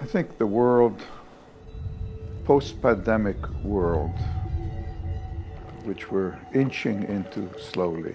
[0.00, 1.02] I think the world,
[2.44, 4.16] post pandemic world,
[5.82, 8.14] which we're inching into slowly,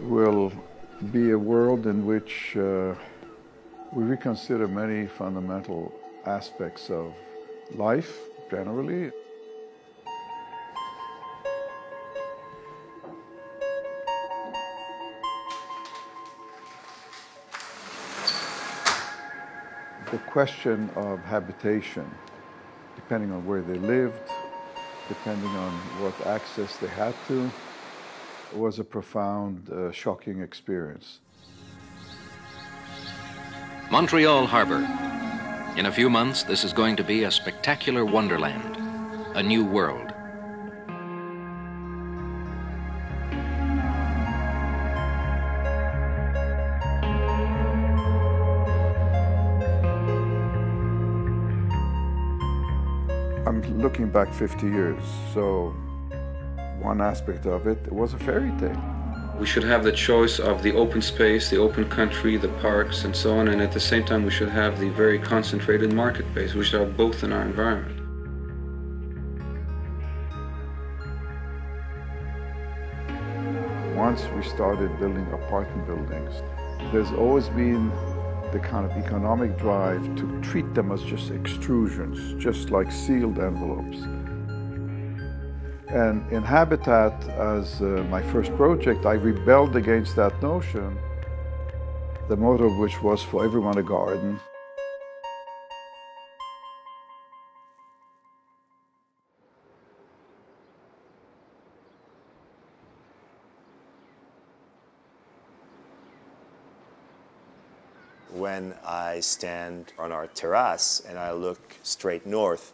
[0.00, 0.52] will
[1.12, 2.94] be a world in which uh,
[3.92, 5.94] we reconsider many fundamental
[6.26, 7.14] aspects of
[7.76, 8.18] life
[8.50, 9.12] generally.
[20.12, 22.04] The question of habitation,
[22.96, 24.20] depending on where they lived,
[25.08, 27.50] depending on what access they had to,
[28.54, 31.20] was a profound, uh, shocking experience.
[33.90, 34.86] Montreal Harbor.
[35.78, 38.76] In a few months, this is going to be a spectacular wonderland,
[39.34, 40.11] a new world.
[53.52, 55.02] I'm looking back 50 years,
[55.34, 55.74] so
[56.80, 58.82] one aspect of it, it was a fairy tale.
[59.38, 63.14] We should have the choice of the open space, the open country, the parks, and
[63.14, 66.54] so on, and at the same time, we should have the very concentrated marketplace.
[66.54, 67.98] We should have both in our environment.
[73.94, 76.42] Once we started building apartment buildings,
[76.90, 77.92] there's always been
[78.52, 84.02] the kind of economic drive to treat them as just extrusions, just like sealed envelopes.
[85.88, 90.98] And in Habitat, as uh, my first project, I rebelled against that notion,
[92.28, 94.38] the motto of which was for everyone a garden.
[108.34, 112.72] When I stand on our terrace and I look straight north,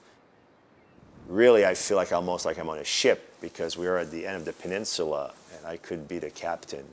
[1.29, 4.25] really I feel like almost like I'm on a ship because we are at the
[4.25, 6.85] end of the peninsula and I could be the captain.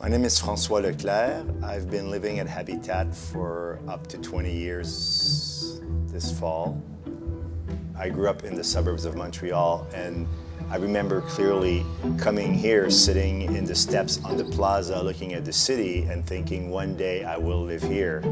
[0.00, 1.46] My name is Francois Leclerc.
[1.62, 6.82] I've been living at Habitat for up to 20 years this fall.
[7.96, 10.26] I grew up in the suburbs of Montreal and
[10.70, 11.84] I remember clearly
[12.18, 16.70] coming here, sitting in the steps on the plaza, looking at the city and thinking
[16.70, 18.22] one day I will live here.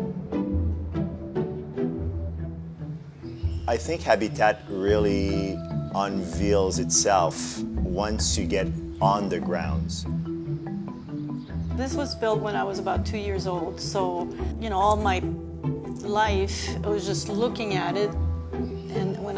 [3.69, 5.57] I think Habitat really
[5.95, 8.67] unveils itself once you get
[9.01, 10.07] on the grounds.
[11.77, 14.29] This was built when I was about two years old, so,
[14.61, 15.21] you know, all my
[16.03, 18.11] life I was just looking at it.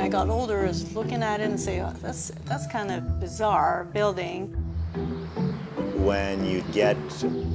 [0.05, 2.91] And when I got older, is looking at it and say, oh, that's, that's kind
[2.93, 4.49] of bizarre building.
[5.97, 6.99] When you get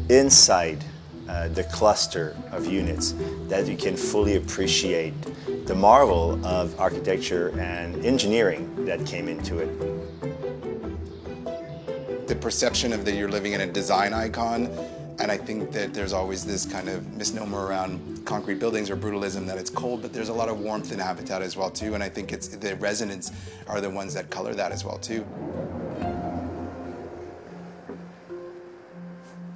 [0.09, 0.83] inside
[1.27, 3.13] uh, the cluster of units,
[3.49, 5.13] that you can fully appreciate
[5.67, 9.69] the marvel of architecture and engineering that came into it.
[12.27, 14.69] the perception of that you're living in a design icon.
[15.19, 19.45] And I think that there's always this kind of misnomer around concrete buildings or brutalism
[19.47, 21.93] that it's cold, but there's a lot of warmth in habitat as well too.
[21.93, 23.31] And I think it's the residents
[23.67, 25.25] are the ones that color that as well too.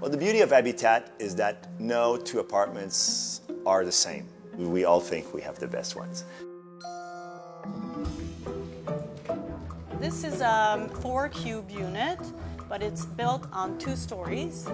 [0.03, 4.27] Well, the beauty of Habitat is that no two apartments are the same.
[4.57, 6.25] We all think we have the best ones.
[10.01, 12.19] This is a four cube unit,
[12.73, 14.67] but it's built on two stories,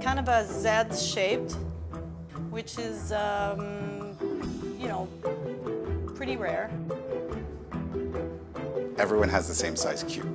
[0.00, 1.52] kind of a Z shaped,
[2.48, 4.16] which is, um,
[4.78, 5.06] you know,
[6.14, 6.70] pretty rare.
[8.96, 10.26] Everyone has the same size cube.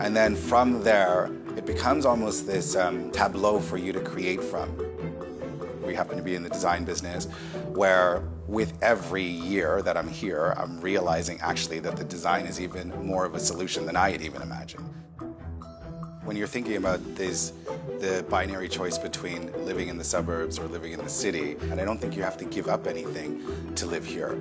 [0.00, 4.74] And then from there, it becomes almost this um, tableau for you to create from.
[5.84, 7.26] We happen to be in the design business
[7.74, 12.88] where with every year that I'm here, I'm realizing actually that the design is even
[13.06, 14.88] more of a solution than I had even imagined.
[16.32, 17.52] When you're thinking about this,
[18.00, 21.84] the binary choice between living in the suburbs or living in the city, and I
[21.84, 23.42] don't think you have to give up anything
[23.74, 24.38] to live here.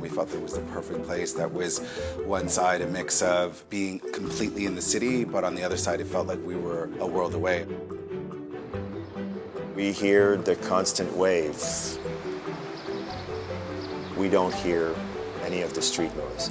[0.00, 1.34] We felt that was the perfect place.
[1.34, 1.80] That was
[2.24, 6.00] one side a mix of being completely in the city, but on the other side,
[6.00, 7.66] it felt like we were a world away.
[9.76, 11.98] We hear the constant waves.
[14.16, 14.94] We don't hear
[15.44, 16.50] any of the street noise.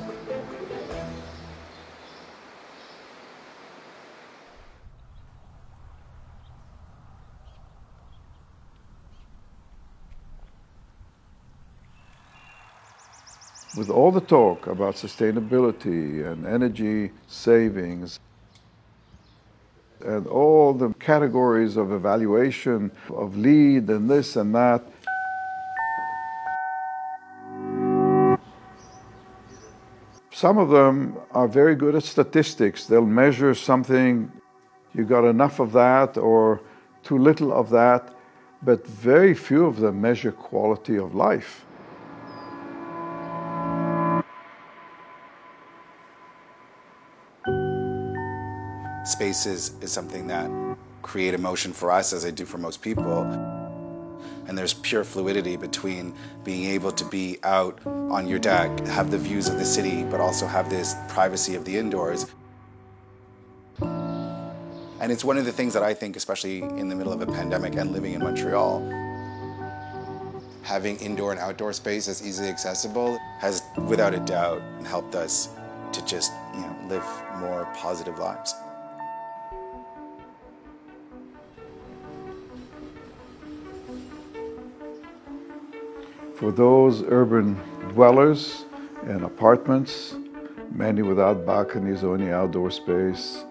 [13.78, 18.20] with all the talk about sustainability and energy savings
[20.04, 24.84] and all the categories of evaluation of LEED and this and that.
[30.32, 32.86] Some of them are very good at statistics.
[32.86, 34.32] They'll measure something,
[34.94, 36.62] you got enough of that or
[37.04, 38.14] too little of that,
[38.62, 41.67] but very few of them measure quality of life.
[49.08, 50.52] Spaces is something that
[51.02, 53.22] create emotion for us as they do for most people.
[54.48, 56.14] And there's pure fluidity between
[56.44, 60.20] being able to be out on your deck, have the views of the city, but
[60.20, 62.26] also have this privacy of the indoors.
[63.80, 67.28] And it's one of the things that I think, especially in the middle of a
[67.28, 68.82] pandemic and living in Montreal,
[70.64, 75.48] having indoor and outdoor space that's easily accessible has without a doubt helped us
[75.94, 77.06] to just, you know, live
[77.40, 78.54] more positive lives.
[86.38, 88.66] For those urban dwellers
[89.08, 90.16] in apartments,
[90.72, 93.44] many without balconies or any outdoor space,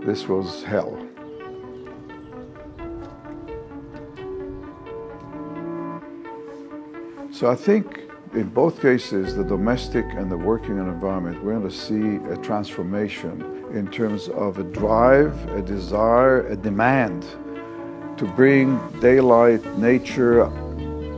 [0.00, 0.94] this was hell.
[7.32, 8.02] So I think
[8.34, 13.40] in both cases, the domestic and the working environment, we're going to see a transformation
[13.72, 17.22] in terms of a drive, a desire, a demand
[18.18, 20.52] to bring daylight, nature,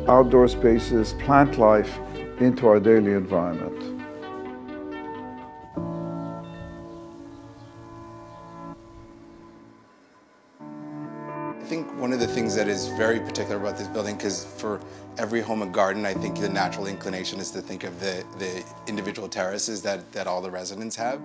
[0.08, 1.98] outdoor spaces, plant life
[2.40, 3.94] into our daily environment.
[11.64, 14.80] I think one of the things that is very particular about this building, because for
[15.16, 18.62] every home and garden, I think the natural inclination is to think of the, the
[18.86, 21.22] individual terraces that, that all the residents have.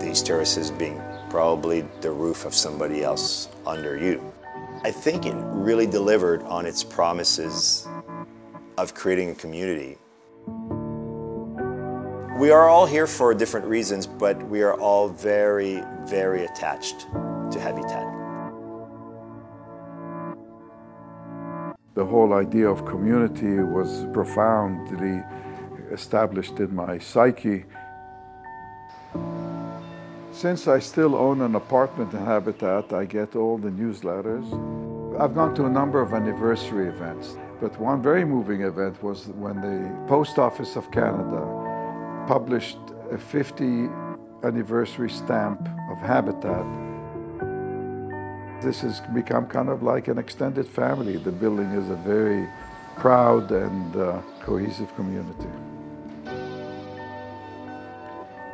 [0.00, 4.32] These terraces being probably the roof of somebody else under you.
[4.84, 7.88] I think it really delivered on its promises
[8.76, 9.96] of creating a community.
[12.38, 17.06] We are all here for different reasons, but we are all very, very attached
[17.52, 18.04] to Habitat.
[21.94, 25.22] The whole idea of community was profoundly
[25.92, 27.64] established in my psyche.
[30.32, 34.73] Since I still own an apartment in Habitat, I get all the newsletters.
[35.18, 39.60] I've gone to a number of anniversary events, but one very moving event was when
[39.60, 42.78] the Post Office of Canada published
[43.10, 43.88] a 50
[44.42, 46.66] anniversary stamp of Habitat
[48.64, 51.18] this has become kind of like an extended family.
[51.18, 52.48] The building is a very
[52.96, 55.50] proud and uh, cohesive community.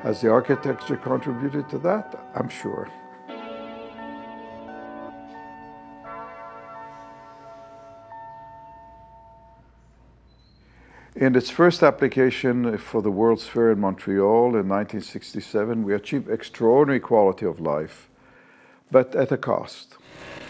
[0.02, 2.18] Has the architecture contributed to that?
[2.34, 2.90] I'm sure.
[11.20, 16.98] In its first application for the World's Fair in Montreal in 1967, we achieved extraordinary
[16.98, 18.08] quality of life,
[18.90, 19.98] but at a cost.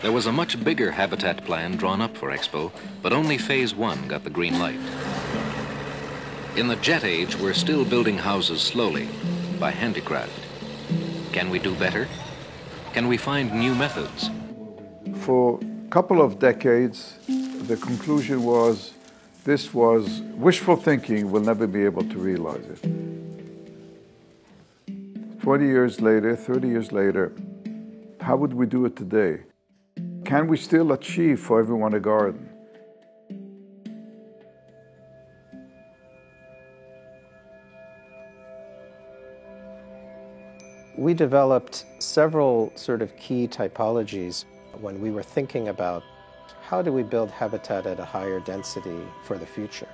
[0.00, 2.70] There was a much bigger habitat plan drawn up for Expo,
[3.02, 4.78] but only Phase 1 got the green light.
[6.54, 9.08] In the jet age, we're still building houses slowly,
[9.58, 10.40] by handicraft.
[11.32, 12.06] Can we do better?
[12.92, 14.30] Can we find new methods?
[15.22, 18.92] For a couple of decades, the conclusion was
[19.44, 22.82] this was wishful thinking, we'll never be able to realize it.
[25.40, 27.32] 20 years later, 30 years later,
[28.20, 29.40] how would we do it today?
[30.24, 32.48] Can we still achieve for everyone a garden?
[40.96, 44.44] We developed several sort of key typologies
[44.80, 46.02] when we were thinking about
[46.70, 49.88] how do we build habitat at a higher density for the future.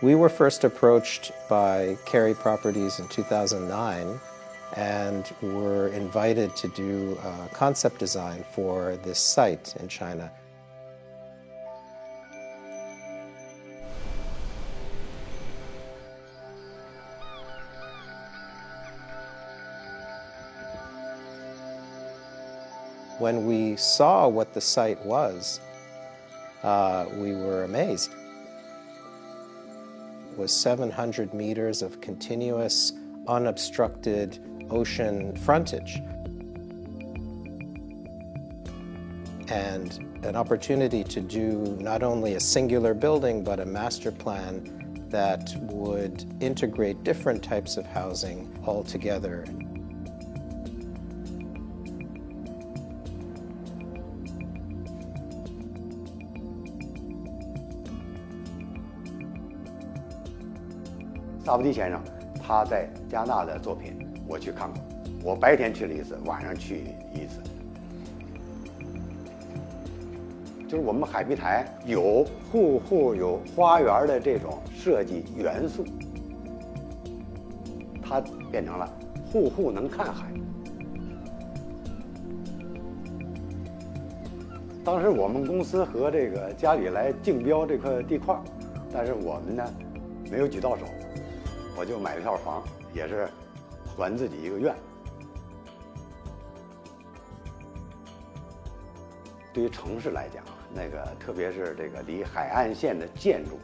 [0.00, 4.18] We were first approached by Kerry Properties in 2009
[4.76, 10.32] and were invited to do a concept design for this site in China.
[23.22, 25.60] When we saw what the site was,
[26.64, 28.10] uh, we were amazed.
[30.32, 32.94] It was 700 meters of continuous,
[33.28, 36.02] unobstructed ocean frontage.
[39.46, 45.54] And an opportunity to do not only a singular building, but a master plan that
[45.60, 49.44] would integrate different types of housing all together.
[61.44, 62.00] 萨布迪先生
[62.40, 63.94] 他在加拿大的作品，
[64.28, 64.80] 我去看过。
[65.24, 67.40] 我白天去了一次，晚上去一次。
[70.68, 75.84] 就是我们海碧台有户户有花园的这种设计元素，
[78.02, 78.88] 它变成了
[79.30, 80.26] 户户能看海。
[84.84, 88.36] 当时我们公司和这个家里来竞标这块地块，
[88.92, 89.64] 但是我们呢
[90.30, 90.86] 没有举到手，
[91.76, 92.62] 我就买了套房，
[92.94, 93.28] 也是
[93.84, 94.74] 还自己一个愿。
[99.52, 100.42] 对于城市来讲，
[100.74, 103.58] 那个特别是这个离海岸线的建筑，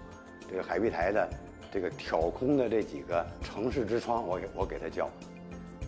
[0.50, 1.28] 这个海碧台的
[1.72, 5.08] 这个挑空的这几个城市之窗，我给我给它叫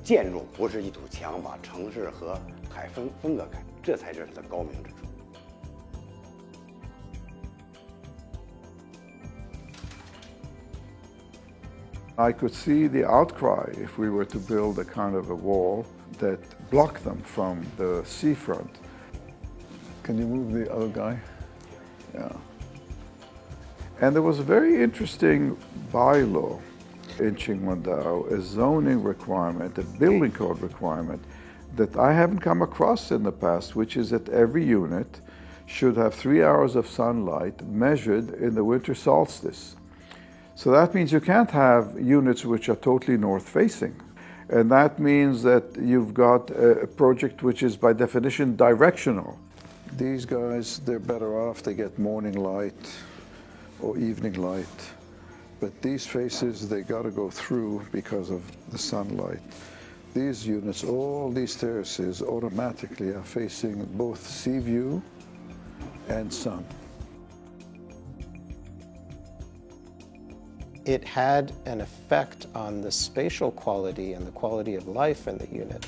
[0.02, 2.38] 建筑，不是一堵墙把城市和
[2.70, 5.09] 海分分隔开，这才是它的高明之处。
[12.20, 15.86] I could see the outcry if we were to build a kind of a wall
[16.18, 16.38] that
[16.70, 18.76] blocked them from the seafront.
[20.02, 21.18] Can you move the other guy?
[22.12, 22.36] Yeah.
[24.02, 25.56] And there was a very interesting
[25.90, 26.60] bylaw
[27.18, 31.24] in Qinhuangdao, a zoning requirement, a building code requirement
[31.76, 35.22] that I haven't come across in the past, which is that every unit
[35.64, 39.76] should have three hours of sunlight measured in the winter solstice.
[40.54, 43.94] So that means you can't have units which are totally north facing.
[44.48, 49.38] And that means that you've got a project which is by definition directional.
[49.96, 52.92] These guys, they're better off, they get morning light
[53.80, 54.66] or evening light.
[55.60, 59.40] But these faces, they got to go through because of the sunlight.
[60.14, 65.02] These units, all these terraces automatically are facing both sea view
[66.08, 66.64] and sun.
[70.90, 75.46] It had an effect on the spatial quality and the quality of life in the
[75.46, 75.86] unit.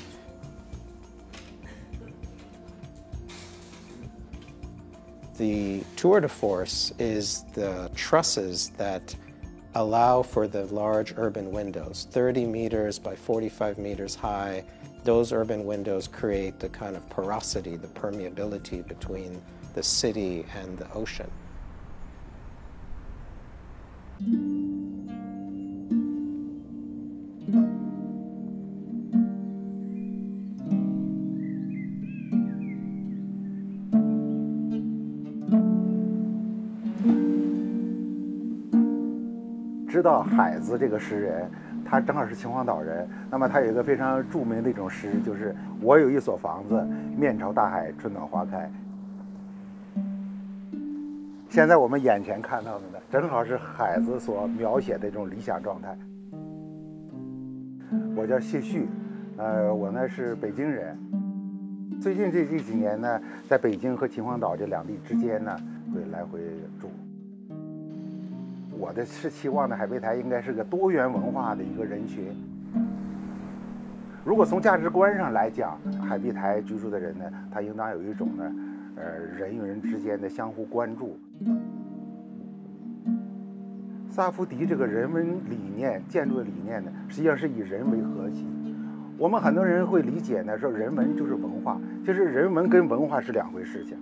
[5.37, 9.13] The tour de force is the trusses that
[9.75, 14.63] allow for the large urban windows, 30 meters by 45 meters high.
[15.03, 19.41] Those urban windows create the kind of porosity, the permeability between
[19.73, 21.29] the city and the ocean.
[40.03, 41.49] 道海子这个诗人，
[41.83, 43.07] 他正好是秦皇岛人。
[43.31, 46.85] 那么他有一个非常著名的一种诗，就是“我有一所房子，
[47.17, 48.69] 面朝大海，春暖花开”。
[51.49, 55.95] 现在我们眼前看到的呢，正好是海子所描写的这种理想状态。
[58.15, 58.87] 我叫谢旭，
[59.37, 60.97] 呃，我呢是北京人。
[62.01, 65.55] 最近这这几年呢，在北京和秦皇岛这两地之间呢，
[65.93, 66.39] 会来回
[66.81, 66.89] 住。
[68.77, 72.25] 我的是期望的海贝台应该是个多元文化的一个人群。
[74.25, 75.77] 如果从价值观上来讲，
[76.07, 78.55] 海碧台居住的人呢，他应当有一种呢，
[78.95, 81.19] 呃，人与人之间的相互关注。
[84.09, 88.47] 萨夫迪这个人文理念、建筑的理念呢，实际上是以人为核心。
[89.17, 93.97] 我们很多人会理解呢，说人文就是文化，其实人文跟文化是两回事情。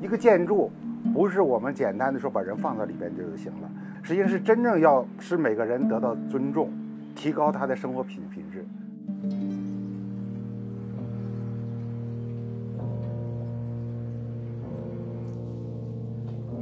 [0.00, 0.70] 一个建筑
[1.12, 3.70] 不是我们简单的说把人放到里边就行了。
[4.03, 6.69] 实际上是真正要使每个人得到尊重，
[7.15, 8.65] 提高他的生活品品质。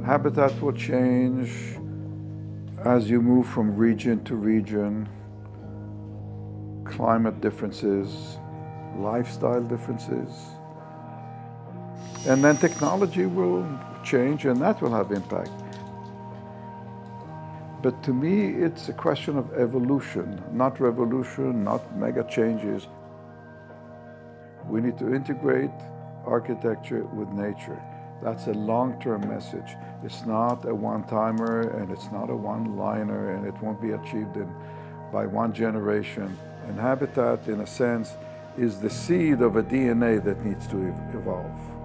[0.04, 1.76] Habitat will change
[2.84, 5.06] as you move from region to region,
[6.84, 8.38] climate differences,
[9.00, 10.30] lifestyle differences.
[12.28, 13.64] And then technology will
[14.04, 15.50] change and that will have impact.
[17.81, 22.87] But to me, it's a question of evolution, not revolution, not mega changes.
[24.67, 25.71] We need to integrate
[26.25, 27.81] architecture with nature.
[28.21, 29.75] That's a long term message.
[30.03, 33.91] It's not a one timer and it's not a one liner and it won't be
[33.91, 34.53] achieved in,
[35.11, 36.37] by one generation.
[36.67, 38.15] And habitat, in a sense,
[38.57, 40.77] is the seed of a DNA that needs to
[41.13, 41.80] evolve.